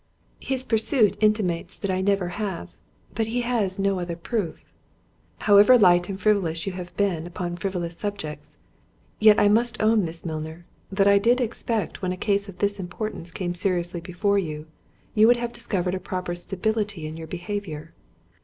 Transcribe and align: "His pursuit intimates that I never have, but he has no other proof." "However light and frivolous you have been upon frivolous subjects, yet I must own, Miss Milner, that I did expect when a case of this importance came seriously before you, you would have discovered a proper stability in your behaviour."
"His 0.39 0.63
pursuit 0.63 1.15
intimates 1.21 1.77
that 1.77 1.91
I 1.91 2.01
never 2.01 2.29
have, 2.29 2.71
but 3.13 3.27
he 3.27 3.41
has 3.41 3.77
no 3.77 3.99
other 3.99 4.15
proof." 4.15 4.65
"However 5.37 5.77
light 5.77 6.09
and 6.09 6.19
frivolous 6.19 6.65
you 6.65 6.73
have 6.73 6.97
been 6.97 7.27
upon 7.27 7.55
frivolous 7.55 7.97
subjects, 7.97 8.57
yet 9.19 9.39
I 9.39 9.47
must 9.47 9.79
own, 9.79 10.03
Miss 10.03 10.25
Milner, 10.25 10.65
that 10.91 11.07
I 11.07 11.19
did 11.19 11.39
expect 11.39 12.01
when 12.01 12.11
a 12.11 12.17
case 12.17 12.49
of 12.49 12.57
this 12.57 12.79
importance 12.79 13.29
came 13.29 13.53
seriously 13.53 14.01
before 14.01 14.39
you, 14.39 14.65
you 15.13 15.27
would 15.27 15.37
have 15.37 15.53
discovered 15.53 15.93
a 15.93 15.99
proper 15.99 16.33
stability 16.33 17.05
in 17.05 17.15
your 17.15 17.27
behaviour." 17.27 17.93